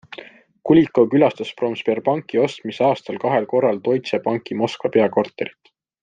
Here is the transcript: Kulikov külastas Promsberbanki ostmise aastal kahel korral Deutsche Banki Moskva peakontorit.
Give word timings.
Kulikov 0.69 1.05
külastas 1.11 1.51
Promsberbanki 1.59 2.41
ostmise 2.45 2.85
aastal 2.89 3.19
kahel 3.27 3.45
korral 3.55 3.81
Deutsche 3.89 4.23
Banki 4.29 4.57
Moskva 4.63 4.93
peakontorit. 4.97 5.71